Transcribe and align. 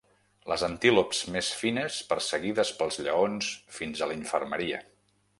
Les 0.51 0.61
antílops 0.67 1.17
més 1.35 1.49
fines, 1.59 1.99
perseguides 2.13 2.71
pels 2.79 2.97
lleons 3.09 3.51
fins 3.77 4.01
a 4.01 4.09
la 4.13 4.17
infermeria. 4.21 4.81